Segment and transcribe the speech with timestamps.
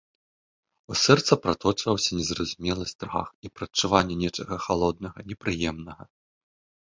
[0.93, 6.03] У сэрца праточваўся незразумелы страх і прадчуванне нечага халоднага, непрыемнага.